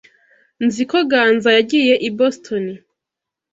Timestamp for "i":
2.07-2.09